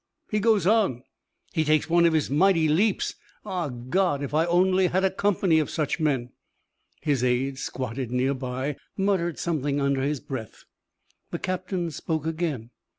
He 0.31 0.39
goes 0.39 0.65
on! 0.65 1.03
He 1.53 1.63
takes 1.63 1.87
one 1.87 2.07
of 2.07 2.13
his 2.13 2.27
mighty 2.27 2.67
leaps! 2.67 3.13
Ah, 3.45 3.69
God, 3.69 4.23
if 4.23 4.33
I 4.33 4.45
only 4.47 4.87
had 4.87 5.03
a 5.03 5.11
company 5.11 5.59
of 5.59 5.69
such 5.69 5.99
men!" 5.99 6.31
His 7.01 7.23
aide, 7.23 7.59
squatted 7.59 8.09
near 8.09 8.33
by, 8.33 8.77
muttered 8.97 9.37
something 9.37 9.79
under 9.79 10.01
his 10.01 10.19
breath. 10.19 10.65
The 11.29 11.37
captain 11.37 11.91
spoke 11.91 12.25
again. 12.25 12.71